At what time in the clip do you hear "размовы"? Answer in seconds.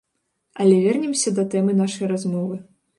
2.17-2.63